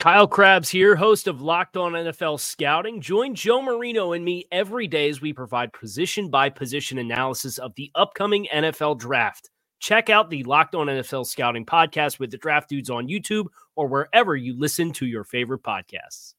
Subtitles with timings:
[0.00, 3.00] Kyle Crabbs here, host of Locked On NFL Scouting.
[3.00, 7.74] Join Joe Marino and me every day as we provide position by position analysis of
[7.76, 9.48] the upcoming NFL draft.
[9.80, 13.86] Check out the Locked On NFL Scouting podcast with the draft dudes on YouTube or
[13.86, 16.34] wherever you listen to your favorite podcasts.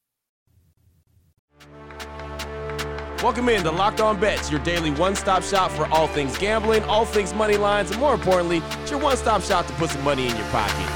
[3.22, 6.84] Welcome in to Locked On Bets, your daily one stop shop for all things gambling,
[6.84, 10.04] all things money lines, and more importantly, it's your one stop shop to put some
[10.04, 10.95] money in your pocket.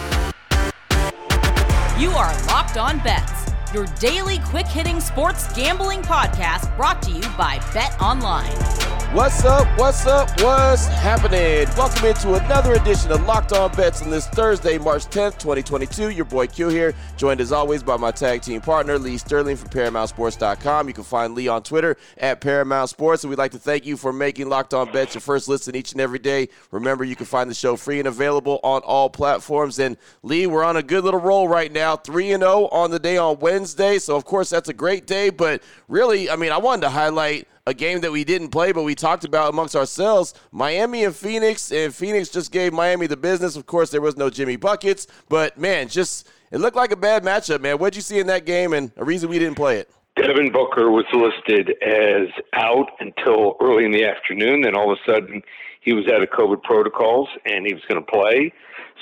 [2.01, 7.21] You are Locked On Bets, your daily quick hitting sports gambling podcast brought to you
[7.37, 9.00] by Bet Online.
[9.13, 9.67] What's up?
[9.77, 10.29] What's up?
[10.41, 11.67] What's happening?
[11.77, 16.11] Welcome into another edition of Locked On Bets on this Thursday, March 10th, 2022.
[16.11, 19.69] Your boy Q here, joined as always by my tag team partner, Lee Sterling from
[19.71, 20.87] ParamountSports.com.
[20.87, 23.25] You can find Lee on Twitter at Paramount Sports.
[23.25, 25.91] And we'd like to thank you for making Locked On Bets your first listen each
[25.91, 26.49] and every day.
[26.71, 29.81] Remember, you can find the show free and available on all platforms.
[29.81, 33.01] And Lee, we're on a good little roll right now 3 and 0 on the
[33.01, 33.99] day on Wednesday.
[33.99, 35.31] So, of course, that's a great day.
[35.31, 38.83] But really, I mean, I wanted to highlight a game that we didn't play, but
[38.83, 40.35] we talked about amongst ourselves.
[40.53, 43.57] Miami and Phoenix, and Phoenix just gave Miami the business.
[43.57, 47.23] Of course, there was no Jimmy Buckets, but man, just it looked like a bad
[47.23, 47.79] matchup, man.
[47.79, 49.91] What'd you see in that game, and a reason we didn't play it?
[50.17, 54.63] Devin Booker was listed as out until early in the afternoon.
[54.63, 55.43] Then all of a sudden,
[55.81, 58.53] he was out of COVID protocols and he was going to play.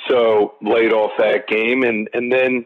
[0.09, 2.65] So laid off that game, and and then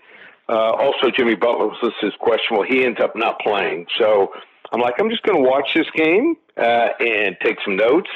[0.49, 2.65] uh, also Jimmy Butler was listed as questionable.
[2.65, 3.87] He ends up not playing.
[3.99, 4.33] So
[4.73, 8.11] I'm like, I'm just going to watch this game uh, and take some notes.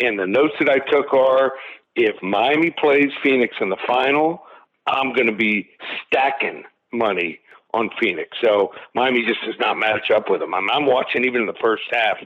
[0.00, 1.52] And the notes that I took are
[1.94, 4.42] if Miami plays Phoenix in the final,
[4.86, 5.68] I'm going to be
[6.06, 7.40] stacking money
[7.74, 8.36] on Phoenix.
[8.42, 10.54] So Miami just does not match up with them.
[10.54, 12.16] I'm, I'm watching even in the first half,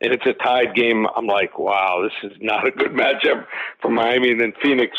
[0.00, 1.06] and it's a tied game.
[1.16, 3.46] I'm like, wow, this is not a good matchup
[3.80, 4.30] for Miami.
[4.32, 4.96] And then Phoenix,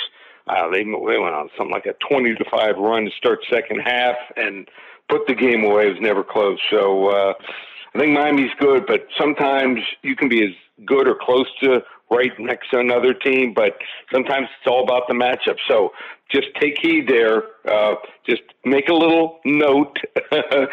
[0.48, 3.80] uh, they, they went on something like a 20 to 5 run to start second
[3.80, 4.68] half and
[5.10, 5.88] put the game away.
[5.88, 6.60] It was never close.
[6.72, 7.34] So, uh,
[7.96, 10.52] I think Miami's good, but sometimes you can be as
[10.86, 11.80] good or close to
[12.12, 13.78] right next to another team, but
[14.14, 15.56] sometimes it's all about the matchup.
[15.68, 15.92] So
[16.30, 17.44] just take heed there.
[17.66, 17.96] Uh,
[18.28, 19.98] just make a little note
[20.32, 20.66] uh,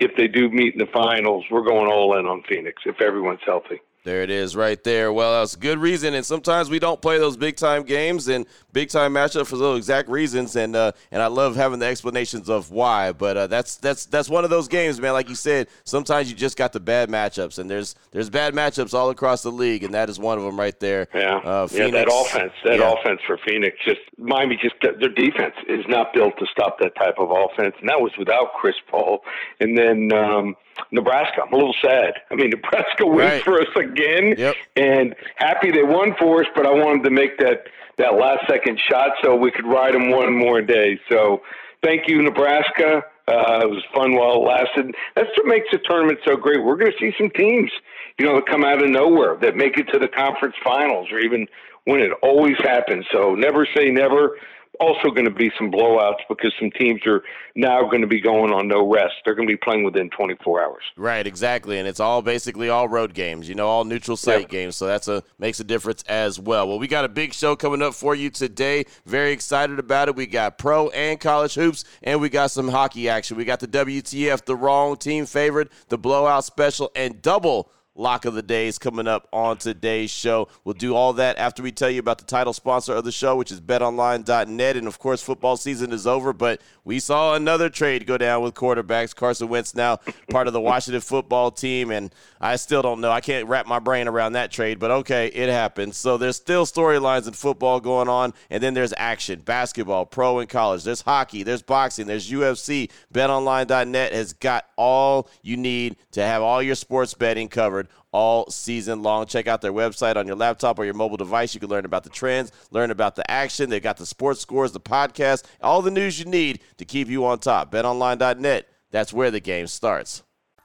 [0.00, 1.44] if they do meet in the finals.
[1.50, 3.80] We're going all in on Phoenix if everyone's healthy.
[4.04, 5.12] There it is right there.
[5.12, 6.14] Well, that's a good reason.
[6.14, 9.78] And sometimes we don't play those big time games and big time matchups for those
[9.78, 10.56] exact reasons.
[10.56, 13.12] And uh, and I love having the explanations of why.
[13.12, 15.12] But uh, that's that's that's one of those games, man.
[15.12, 18.94] Like you said, sometimes you just got the bad matchups, and there's there's bad matchups
[18.94, 21.08] all across the league, and that is one of them right there.
[21.12, 21.90] Yeah, uh, yeah.
[21.90, 22.94] That offense, that yeah.
[22.94, 27.18] offense for Phoenix, just Miami, just their defense is not built to stop that type
[27.18, 29.22] of offense, and that was without Chris Paul.
[29.60, 30.12] And then.
[30.12, 30.56] Um,
[30.92, 31.42] Nebraska.
[31.46, 32.14] I'm a little sad.
[32.30, 33.44] I mean, Nebraska wins right.
[33.44, 34.56] for us again, yep.
[34.76, 36.46] and happy they won for us.
[36.54, 37.66] But I wanted to make that
[37.98, 40.98] that last second shot so we could ride them one more day.
[41.10, 41.42] So
[41.82, 43.02] thank you, Nebraska.
[43.26, 44.94] Uh, it was fun while it lasted.
[45.14, 46.64] That's what makes the tournament so great.
[46.64, 47.70] We're going to see some teams,
[48.18, 51.18] you know, that come out of nowhere that make it to the conference finals or
[51.18, 51.46] even
[51.86, 52.12] win it.
[52.22, 53.04] Always happens.
[53.12, 54.36] So never say never
[54.80, 57.22] also going to be some blowouts because some teams are
[57.54, 59.14] now going to be going on no rest.
[59.24, 60.82] They're going to be playing within 24 hours.
[60.96, 63.48] Right, exactly, and it's all basically all road games.
[63.48, 64.50] You know, all neutral site yep.
[64.50, 64.76] games.
[64.76, 66.68] So that's a makes a difference as well.
[66.68, 68.84] Well, we got a big show coming up for you today.
[69.06, 70.16] Very excited about it.
[70.16, 73.36] We got pro and college hoops, and we got some hockey action.
[73.36, 78.34] We got the WTF, the wrong team favorite, the blowout special, and double lock of
[78.34, 80.48] the days coming up on today's show.
[80.64, 83.36] We'll do all that after we tell you about the title sponsor of the show,
[83.36, 84.76] which is betonline.net.
[84.76, 88.54] And of course, football season is over, but we saw another trade go down with
[88.54, 89.14] quarterbacks.
[89.14, 89.96] Carson Wentz now
[90.30, 93.10] part of the Washington football team, and I still don't know.
[93.10, 95.94] I can't wrap my brain around that trade, but okay, it happened.
[95.94, 100.48] So there's still storylines in football going on, and then there's action basketball, pro and
[100.48, 100.84] college.
[100.84, 102.90] There's hockey, there's boxing, there's UFC.
[103.12, 109.02] BetOnline.net has got all you need to have all your sports betting covered all season
[109.02, 109.26] long.
[109.26, 111.54] Check out their website on your laptop or your mobile device.
[111.54, 113.70] You can learn about the trends, learn about the action.
[113.70, 117.24] They've got the sports scores, the podcast, all the news you need to keep you
[117.26, 117.70] on top.
[117.72, 120.22] BetOnline.net, that's where the game starts.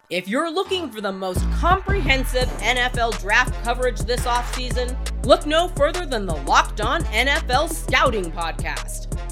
[0.09, 6.05] If you're looking for the most comprehensive NFL draft coverage this offseason, look no further
[6.05, 9.12] than the Locked On NFL Scouting Podcast.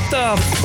[0.00, 0.62] What the f-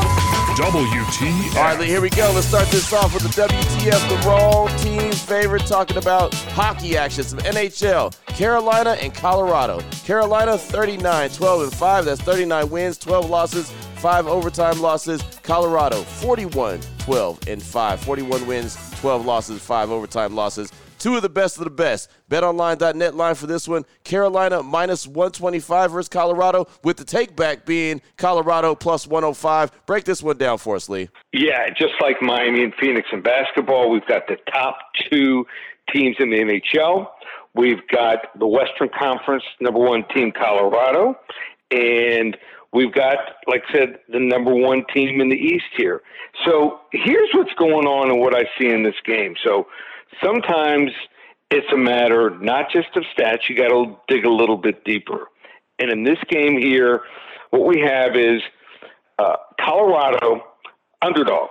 [0.57, 1.55] WTF.
[1.57, 2.31] All right, here we go.
[2.33, 7.25] Let's start this off with the WTF, the wrong team favorite, talking about hockey action,
[7.25, 9.81] some NHL, Carolina and Colorado.
[10.05, 12.05] Carolina 39, 12 and 5.
[12.05, 15.21] That's 39 wins, 12 losses, 5 overtime losses.
[15.43, 17.99] Colorado 41, 12 and 5.
[17.99, 20.71] 41 wins, 12 losses, 5 overtime losses.
[20.99, 22.09] Two of the best of the best.
[22.29, 23.85] BetOnline.net line for this one.
[24.03, 29.85] Carolina minus 125 versus Colorado, with the takeback being Colorado plus 105.
[29.85, 31.09] Break this one down for us, Lee.
[31.33, 34.77] Yeah, just like Miami and Phoenix in basketball, we've got the top
[35.09, 35.45] two
[35.93, 37.07] teams in the NHL.
[37.53, 41.17] We've got the Western Conference number one team, Colorado,
[41.71, 42.35] and
[42.73, 46.01] we've got, like I said, the number one team in the East here.
[46.45, 49.35] So here's what's going on and what I see in this game.
[49.43, 49.67] So
[50.23, 50.91] sometimes
[51.51, 55.27] it's a matter not just of stats, you got to dig a little bit deeper.
[55.79, 57.01] And in this game here,
[57.51, 58.41] what we have is
[59.19, 60.43] uh, Colorado
[61.01, 61.49] underdog,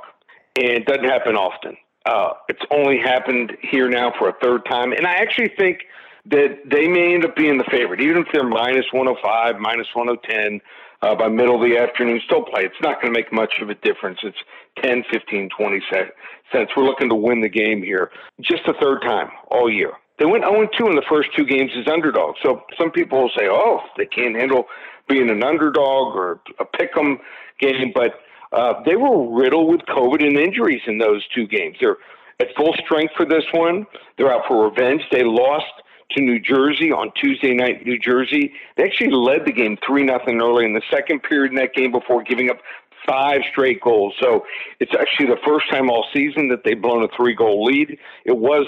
[0.57, 1.77] and it doesn't happen often.
[2.07, 5.81] Uh, it's only happened here now for a third time, and I actually think
[6.27, 10.61] that they may end up being the favorite, even if they're minus 105, minus 110
[11.05, 12.21] uh, by middle of the afternoon.
[12.25, 12.63] Still play.
[12.65, 14.19] It's not going to make much of a difference.
[14.23, 14.39] It's
[14.83, 16.71] 10, 15, 20 cents.
[16.77, 18.11] We're looking to win the game here.
[18.41, 19.93] Just the third time all year.
[20.19, 22.39] They went 0 2 in the first two games as underdogs.
[22.43, 24.67] So some people will say, oh, they can't handle
[25.09, 27.19] being an underdog or a pick 'em
[27.59, 28.21] game, but
[28.53, 31.77] uh, they were riddled with COVID and injuries in those two games.
[31.81, 31.97] They're
[32.41, 33.87] at full strength for this one.
[34.17, 35.03] They're out for revenge.
[35.11, 35.83] They lost
[36.15, 37.85] to New Jersey on Tuesday night.
[37.85, 41.57] New Jersey they actually led the game three nothing early in the second period in
[41.57, 42.59] that game before giving up
[43.07, 44.15] five straight goals.
[44.21, 44.45] So
[44.81, 47.99] it's actually the first time all season that they've blown a three goal lead.
[48.25, 48.67] It was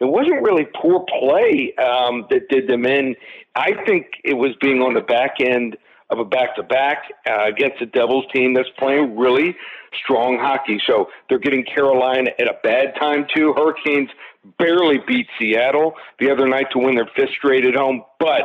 [0.00, 3.16] it wasn't really poor play um, that did them in.
[3.56, 5.76] I think it was being on the back end
[6.10, 9.56] of a back to back against a Devils team that's playing really
[10.02, 10.80] strong hockey.
[10.86, 13.52] So they're getting Carolina at a bad time too.
[13.56, 14.10] Hurricanes
[14.58, 18.44] barely beat Seattle the other night to win their fifth straight at home, but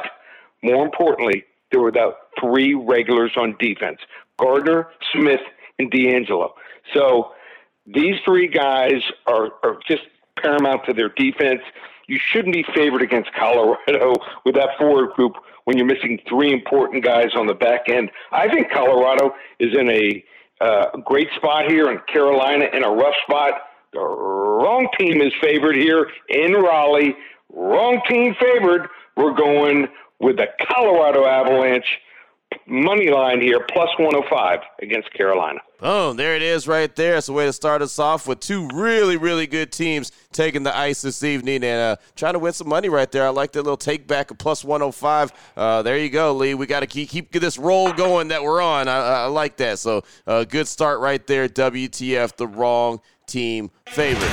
[0.62, 4.00] more importantly, there were about three regulars on defense:
[4.40, 5.42] Gardner, Smith,
[5.80, 6.52] and DeAngelo.
[6.94, 7.32] So
[7.86, 10.04] these three guys are, are just
[10.42, 11.62] paramount to their defense.
[12.08, 15.34] You shouldn't be favored against Colorado with that forward group
[15.66, 18.12] when you're missing three important guys on the back end.
[18.32, 20.24] I think Colorado is in a
[20.62, 23.54] uh, great spot here, and Carolina in a rough spot.
[23.94, 27.16] The wrong team is favored here in Raleigh.
[27.52, 28.88] Wrong team favored.
[29.16, 29.88] We're going
[30.20, 31.86] with the Colorado Avalanche
[32.68, 35.60] money line here, plus 105 against Carolina.
[35.82, 37.18] Oh, there it is right there.
[37.18, 40.76] It's a way to start us off with two really, really good teams taking the
[40.76, 43.26] ice this evening and uh, trying to win some money right there.
[43.26, 45.34] I like that little take back of plus 105.
[45.58, 46.54] Uh, there you go, Lee.
[46.54, 48.88] We got to keep, keep this roll going that we're on.
[48.88, 49.80] I, I like that.
[49.80, 51.50] So, uh, good start right there.
[51.50, 53.02] WTF, the wrong
[53.34, 54.30] team favorite.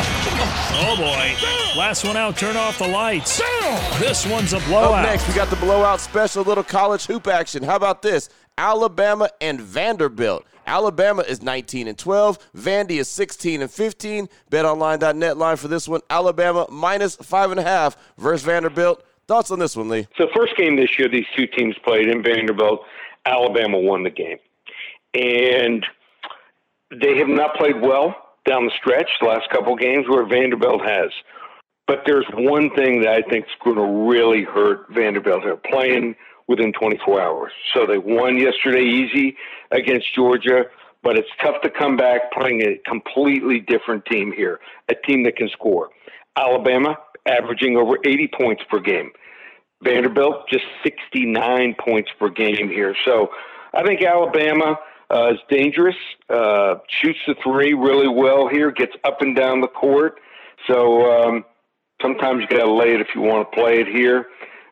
[0.83, 1.79] Oh boy.
[1.79, 3.39] Last one out, turn off the lights.
[3.99, 5.05] This one's a blowout.
[5.05, 7.63] Up next, we got the blowout special, little college hoop action.
[7.63, 8.29] How about this?
[8.59, 10.45] Alabama and Vanderbilt.
[10.67, 12.53] Alabama is 19 and 12.
[12.55, 14.29] Vandy is 16 and 15.
[14.51, 16.03] BetOnline.net line for this one.
[16.11, 19.03] Alabama minus five and a half versus Vanderbilt.
[19.27, 20.07] Thoughts on this one, Lee?
[20.19, 22.81] So, first game this year, these two teams played in Vanderbilt.
[23.25, 24.39] Alabama won the game,
[25.15, 25.87] and
[26.91, 28.15] they have not played well
[28.51, 29.09] down the stretch.
[29.21, 31.11] The last couple games where Vanderbilt has.
[31.87, 35.43] But there's one thing that I think is going to really hurt Vanderbilt.
[35.45, 36.17] They're playing
[36.49, 37.53] within 24 hours.
[37.75, 39.37] So they won yesterday easy
[39.71, 40.65] against Georgia,
[41.03, 45.37] but it's tough to come back playing a completely different team here, a team that
[45.37, 45.91] can score.
[46.37, 49.11] Alabama averaging over 80 points per game.
[49.83, 52.95] Vanderbilt just 69 points per game here.
[53.05, 53.29] So
[53.75, 54.77] I think Alabama
[55.11, 55.97] uh, is dangerous,
[56.29, 60.21] uh, shoots the three really well here, gets up and down the court.
[60.67, 61.45] So um,
[62.01, 64.27] sometimes you got to lay it if you want to play it here.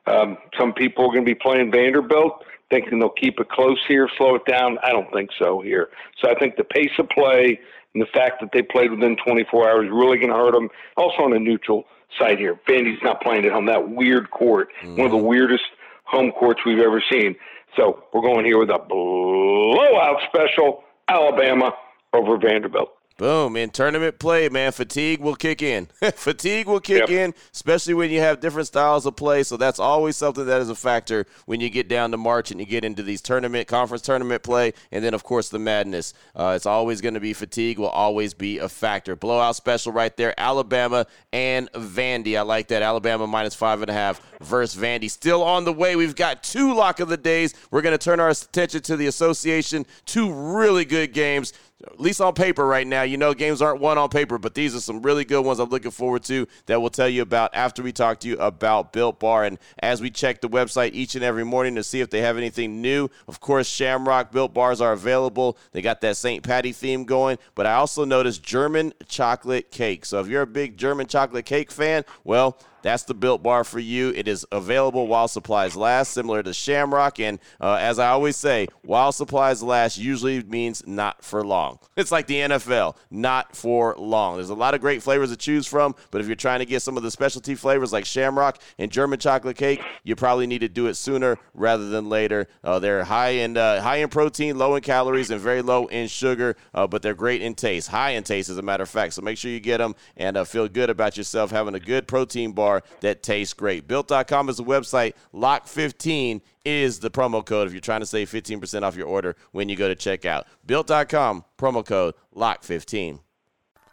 [0.07, 4.09] Um, some people are going to be playing Vanderbilt, thinking they'll keep it close here,
[4.17, 4.79] slow it down.
[4.83, 5.89] I don't think so here.
[6.23, 7.59] So I think the pace of play
[7.95, 10.69] And the fact that they played within 24 hours really going to hurt them.
[10.97, 11.85] Also on a neutral
[12.19, 12.59] site here.
[12.67, 13.67] Vandy's not playing at home.
[13.67, 14.97] That weird court, mm-hmm.
[14.97, 15.65] one of the weirdest
[16.05, 17.37] home courts we've ever seen.
[17.77, 21.73] So we're going here with a blowout special, Alabama
[22.13, 22.91] over Vanderbilt.
[23.19, 23.57] Boom.
[23.57, 25.89] In tournament play, man, fatigue will kick in.
[26.15, 27.11] fatigue will kick yep.
[27.11, 29.43] in, especially when you have different styles of play.
[29.43, 32.61] So that's always something that is a factor when you get down to March and
[32.61, 36.15] you get into these tournament, conference tournament play, and then, of course, the madness.
[36.37, 39.17] Uh, it's always going to be fatigue, will always be a factor.
[39.17, 42.39] Blowout special right there, Alabama and Vandy.
[42.39, 42.83] I like that.
[42.83, 45.11] Alabama minus five and a half versus Vandy.
[45.11, 45.97] Still on the way.
[45.97, 47.53] We've got two lock of the days.
[47.73, 49.87] We're going to turn our attention to the association.
[50.07, 51.53] Two really good games
[51.87, 53.03] at least on paper right now.
[53.03, 55.69] You know, games aren't won on paper, but these are some really good ones I'm
[55.69, 59.21] looking forward to that we'll tell you about after we talk to you about Built
[59.21, 59.45] Bar.
[59.45, 62.37] And as we check the website each and every morning to see if they have
[62.37, 65.57] anything new, of course, Shamrock Built Bars are available.
[65.73, 66.43] They got that St.
[66.43, 70.05] Patty theme going, but I also noticed German chocolate cake.
[70.05, 73.79] So if you're a big German chocolate cake fan, well, that's the built bar for
[73.79, 74.11] you.
[74.11, 77.21] It is available while supplies last, similar to Shamrock.
[77.21, 81.79] And uh, as I always say, while supplies last usually means not for long.
[81.99, 84.37] It's like the NFL, not for long.
[84.37, 86.81] There's a lot of great flavors to choose from, but if you're trying to get
[86.81, 90.69] some of the specialty flavors like Shamrock and German chocolate cake, you probably need to
[90.69, 92.47] do it sooner rather than later.
[92.63, 96.07] Uh, they're high in uh, high in protein, low in calories, and very low in
[96.07, 99.15] sugar, uh, but they're great in taste, high in taste, as a matter of fact.
[99.15, 102.07] So make sure you get them and uh, feel good about yourself having a good
[102.07, 103.89] protein bar bar that tastes great.
[103.89, 105.15] Built.com is the website.
[105.35, 109.69] Lock15 is the promo code if you're trying to save 15% off your order when
[109.69, 110.45] you go to checkout.
[110.67, 113.21] Built.com, promo code LOCK15.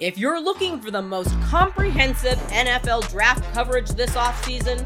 [0.02, 4.86] If you're looking for the most comprehensive NFL draft coverage this offseason,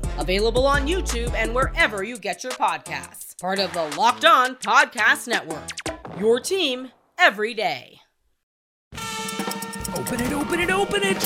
[0.17, 3.39] available on YouTube and wherever you get your podcasts.
[3.39, 5.69] Part of the Locked On Podcast Network.
[6.19, 7.99] Your team every day.
[9.95, 11.17] Open it, open it, open it.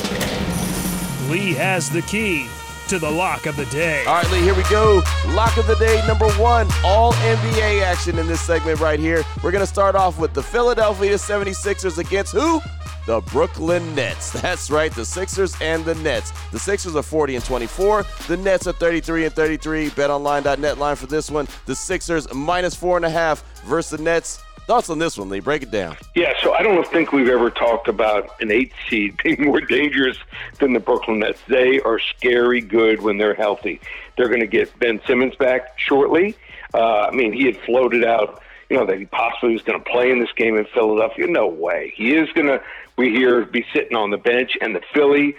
[1.30, 2.48] Lee has the key
[2.88, 4.06] to the lock of the day.
[4.06, 5.02] All right, Lee, here we go.
[5.30, 9.24] Lock of the day number one, all NBA action in this segment right here.
[9.44, 12.62] We're going to start off with the Philadelphia 76ers against who?
[13.06, 14.32] The Brooklyn Nets.
[14.42, 16.32] That's right, the Sixers and the Nets.
[16.52, 18.06] The Sixers are 40 and 24.
[18.28, 19.90] The Nets are 33 and 33.
[19.92, 21.48] BetOnline.net line for this one.
[21.66, 25.42] The Sixers minus four and a half versus the Nets Thoughts on this one, Lee?
[25.42, 25.96] Break it down.
[26.16, 30.18] Yeah, so I don't think we've ever talked about an eight seed being more dangerous
[30.60, 31.40] than the Brooklyn Nets.
[31.48, 33.80] They are scary good when they're healthy.
[34.18, 36.36] They're going to get Ben Simmons back shortly.
[36.74, 39.86] Uh, I mean, he had floated out, you know, that he possibly was going to
[39.88, 41.28] play in this game in Philadelphia.
[41.28, 41.94] No way.
[41.96, 42.60] He is going to,
[42.98, 45.36] we hear, be sitting on the bench, and the Philly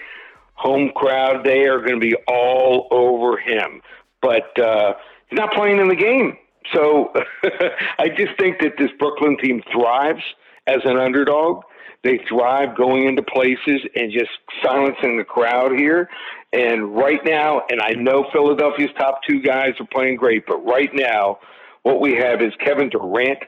[0.57, 3.83] home crowd, they are going to be all over him.
[4.21, 4.95] But uh,
[5.29, 6.37] he's not playing in the game.
[6.75, 7.13] So
[7.99, 10.23] I just think that this Brooklyn team thrives
[10.67, 11.63] as an underdog.
[12.03, 14.31] They thrive going into places and just
[14.63, 16.09] silencing the crowd here.
[16.53, 20.91] And right now, and I know Philadelphia's top two guys are playing great, but right
[20.93, 21.39] now,
[21.83, 23.39] what we have is Kevin Durant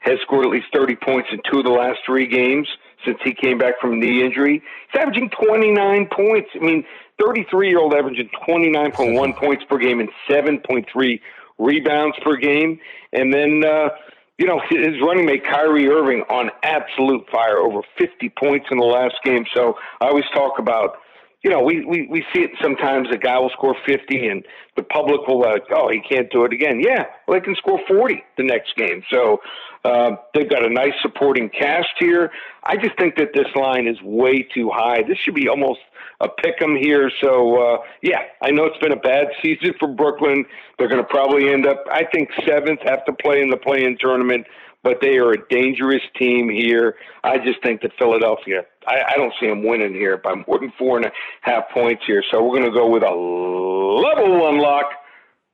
[0.00, 2.68] has scored at least 30 points in two of the last three games
[3.04, 4.62] since he came back from knee injury.
[4.92, 6.50] He's averaging 29 points.
[6.54, 6.84] I mean,
[7.20, 11.20] 33 year old averaging 29.1 points per game and 7.3
[11.58, 12.80] rebounds per game.
[13.12, 13.90] And then, uh,
[14.38, 18.86] you know, his running mate Kyrie Irving on absolute fire, over 50 points in the
[18.86, 19.44] last game.
[19.54, 20.96] So I always talk about,
[21.44, 24.44] you know, we, we, we see it sometimes a guy will score 50 and
[24.76, 26.80] the public will like, oh, he can't do it again.
[26.80, 29.02] Yeah, well, they can score 40 the next game.
[29.10, 29.40] So
[29.84, 32.30] uh, they've got a nice supporting cast here.
[32.64, 35.02] I just think that this line is way too high.
[35.02, 35.80] This should be almost
[36.20, 37.10] a pick 'em here.
[37.22, 40.44] So uh, yeah, I know it's been a bad season for Brooklyn.
[40.78, 42.80] They're going to probably end up, I think, seventh.
[42.84, 44.46] Have to play in the play-in tournament,
[44.82, 46.96] but they are a dangerous team here.
[47.24, 48.64] I just think that Philadelphia.
[48.86, 52.02] I, I don't see them winning here by more than four and a half points
[52.06, 52.22] here.
[52.30, 54.86] So we're going to go with a level one lock.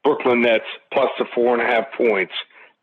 [0.02, 2.32] Brooklyn Nets plus the four and a half points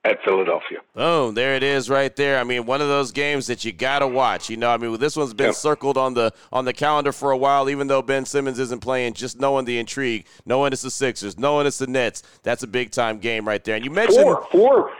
[0.05, 0.79] at Philadelphia.
[0.95, 2.39] Oh, there it is right there.
[2.39, 4.49] I mean, one of those games that you got to watch.
[4.49, 7.37] You know, I mean, this one's been circled on the on the calendar for a
[7.37, 11.37] while even though Ben Simmons isn't playing, just knowing the intrigue, knowing it's the Sixers,
[11.37, 12.23] knowing it's the Nets.
[12.43, 13.75] That's a big time game right there.
[13.75, 14.91] And you mentioned four, four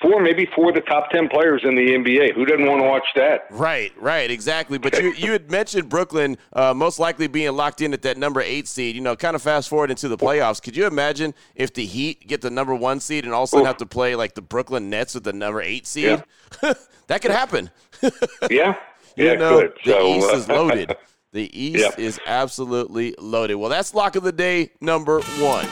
[0.00, 2.34] four, maybe four of the top ten players in the NBA.
[2.34, 3.42] Who doesn't want to watch that?
[3.50, 4.78] Right, right, exactly.
[4.78, 8.40] But you you had mentioned Brooklyn uh, most likely being locked in at that number
[8.40, 8.94] eight seed.
[8.94, 10.62] You know, kind of fast forward into the playoffs.
[10.62, 13.76] Could you imagine if the Heat get the number one seed and also of have
[13.78, 16.22] to play like the Brooklyn Nets with the number eight seed?
[16.62, 16.74] Yeah.
[17.08, 17.70] that could happen.
[18.50, 18.76] yeah,
[19.16, 19.72] you yeah, know, good.
[19.84, 20.96] the so, East uh, is loaded.
[21.32, 21.98] The East Yep.
[21.98, 23.54] is absolutely loaded.
[23.54, 25.66] Well, that's lock of the day number one.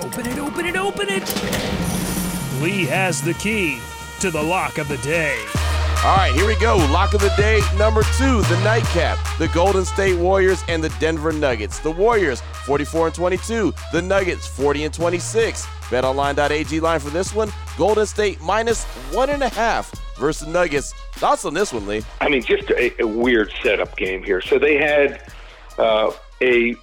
[0.00, 1.83] Open it, open it, open it.
[2.64, 3.78] Lee has the key
[4.20, 5.38] to the lock of the day.
[6.02, 6.78] All right, here we go.
[6.90, 9.18] Lock of the day number two, the nightcap.
[9.38, 11.80] The Golden State Warriors and the Denver Nuggets.
[11.80, 13.74] The Warriors 44 and 22.
[13.92, 15.66] The Nuggets 40 and 26.
[15.90, 20.94] BetOnline.ag line for this one: Golden State minus one and a half versus Nuggets.
[21.16, 22.02] Thoughts on this one, Lee?
[22.22, 24.40] I mean, just a, a weird setup game here.
[24.40, 25.30] So they had
[25.76, 26.74] uh, a,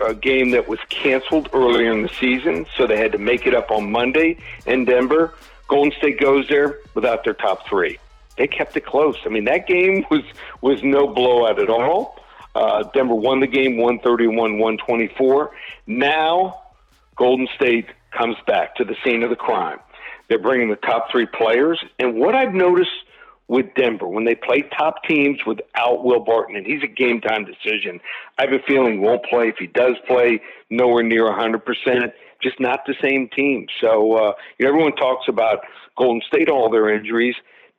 [0.00, 3.54] a game that was canceled earlier in the season, so they had to make it
[3.54, 5.34] up on Monday in Denver.
[5.66, 7.98] Golden State goes there without their top three.
[8.36, 9.16] They kept it close.
[9.26, 10.22] I mean, that game was
[10.60, 12.18] was no blowout at all.
[12.54, 15.50] Uh, Denver won the game 131 124.
[15.86, 16.62] Now,
[17.16, 19.78] Golden State comes back to the scene of the crime.
[20.28, 21.82] They're bringing the top three players.
[21.98, 22.90] And what I've noticed
[23.48, 27.46] with Denver, when they play top teams without Will Barton, and he's a game time
[27.46, 27.98] decision,
[28.38, 29.48] I have a feeling he won't play.
[29.48, 30.40] If he does play,
[30.70, 32.12] nowhere near 100%,
[32.42, 33.66] just not the same team.
[33.80, 35.60] So, uh, you know, everyone talks about
[35.96, 37.34] Golden State, all their injuries.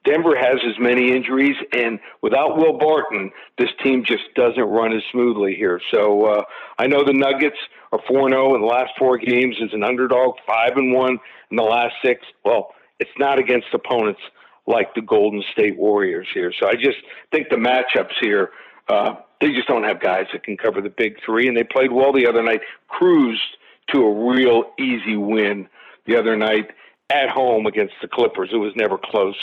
[0.06, 5.04] Denver has as many injuries, and without Will Barton, this team just doesn't run as
[5.12, 5.80] smoothly here.
[5.94, 6.42] So uh,
[6.80, 7.58] I know the Nuggets
[7.92, 11.20] are four zero in the last four games as an underdog, five and one
[11.52, 12.22] in the last six.
[12.46, 14.22] Well, it's not against opponents
[14.70, 16.54] like the Golden State Warriors here.
[16.58, 16.98] So I just
[17.32, 18.52] think the matchups here,
[18.88, 21.92] uh, they just don't have guys that can cover the big three, and they played
[21.92, 23.58] well the other night, cruised
[23.92, 25.68] to a real easy win
[26.06, 26.70] the other night
[27.10, 28.50] at home against the Clippers.
[28.54, 29.36] It was never close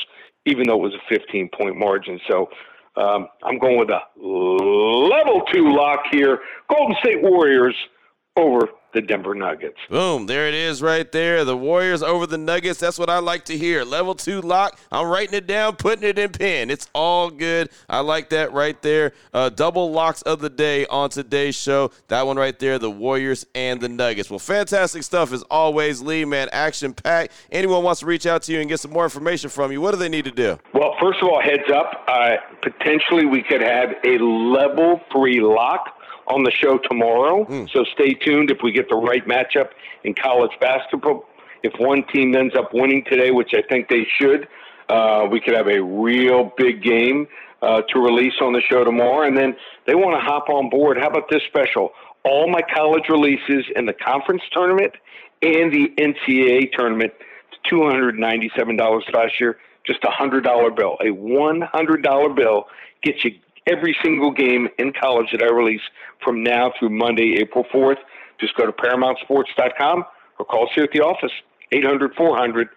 [0.47, 2.19] even though it was a 15 point margin.
[2.31, 2.49] So
[2.97, 6.39] um, I'm going with a level two lock here.
[6.71, 7.75] Golden State Warriors
[8.37, 9.77] over the Denver Nuggets.
[9.91, 11.45] Boom, there it is right there.
[11.45, 12.81] The Warriors over the Nuggets.
[12.81, 13.85] That's what I like to hear.
[13.85, 14.79] Level two lock.
[14.91, 16.71] I'm writing it down, putting it in pen.
[16.71, 17.69] It's all good.
[17.89, 19.13] I like that right there.
[19.35, 21.91] Uh, double locks of the day on today's show.
[22.09, 24.31] That one right there, the Warriors and the Nuggets.
[24.31, 26.49] Well, fantastic stuff as always, Lee, man.
[26.53, 27.33] Action packed.
[27.51, 29.93] Anyone wants to reach out to you and get some more information from you, what
[29.93, 30.59] do they need to do?
[30.73, 32.05] Well, first of all, heads up.
[32.09, 35.96] Uh, potentially, we could have a level three lock
[36.27, 37.45] on the show tomorrow.
[37.73, 39.71] So stay tuned if we get the right matchup
[40.05, 41.25] in college basketball.
[41.63, 44.49] If one team ends up winning today, which I think they should,
[44.89, 47.27] uh, we could have a real big game
[47.63, 49.27] uh, to release on the show tomorrow.
[49.27, 50.99] And then they want to hop on board.
[50.99, 51.91] How about this special?
[52.25, 54.93] All my college releases in the conference tournament
[55.43, 57.13] and the NCAA tournament,
[57.71, 60.97] $297 last year, just a $100 bill.
[61.01, 62.65] A $100 bill
[63.03, 63.33] gets you
[63.67, 65.81] every single game in college that I release
[66.23, 67.99] from now through Monday, April 4th.
[68.41, 70.05] Just go to ParamountSports.com
[70.39, 71.33] or call us here at the office,
[71.73, 72.69] 800 400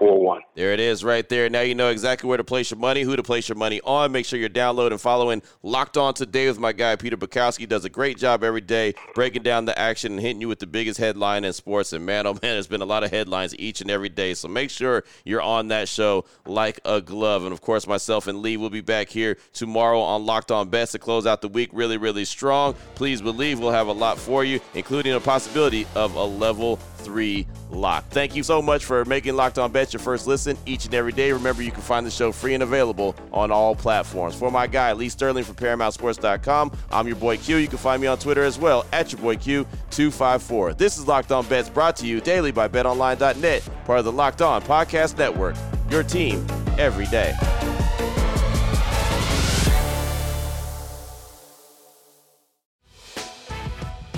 [0.00, 0.42] 9741.
[0.54, 1.48] There it is right there.
[1.50, 4.12] Now you know exactly where to place your money, who to place your money on.
[4.12, 7.68] Make sure you're downloading and following Locked On Today with my guy, Peter Bukowski.
[7.68, 10.66] Does a great job every day breaking down the action and hitting you with the
[10.66, 11.92] biggest headline in sports.
[11.92, 14.34] And man, oh man, there's been a lot of headlines each and every day.
[14.34, 17.44] So make sure you're on that show like a glove.
[17.44, 20.92] And of course, myself and Lee will be back here tomorrow on Locked On Bets
[20.92, 22.74] to close out the week really, really strong.
[22.94, 27.46] Please believe we'll have a lot for you, including a possibility of a level three
[27.70, 28.06] lock.
[28.08, 31.12] Thank you so much for making Locked On Bets your first listen each and every
[31.12, 31.32] day.
[31.32, 34.34] Remember, you can find the show free and available on all platforms.
[34.34, 37.56] For my guy, Lee Sterling from ParamountSports.com, I'm your boy Q.
[37.56, 40.76] You can find me on Twitter as well at your boy Q254.
[40.76, 44.42] This is Locked On Bets brought to you daily by BetOnline.net, part of the Locked
[44.42, 45.56] On Podcast Network.
[45.90, 46.46] Your team
[46.78, 47.34] every day.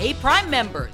[0.03, 0.93] Hey, Prime members,